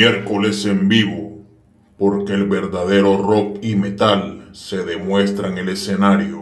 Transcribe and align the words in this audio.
Miércoles 0.00 0.64
en 0.64 0.88
vivo, 0.88 1.44
porque 1.98 2.32
el 2.32 2.46
verdadero 2.46 3.18
rock 3.18 3.58
y 3.60 3.76
metal 3.76 4.48
se 4.52 4.82
demuestra 4.82 5.48
en 5.48 5.58
el 5.58 5.68
escenario. 5.68 6.39